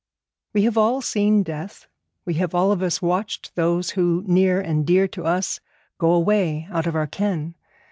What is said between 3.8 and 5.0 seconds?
who, near and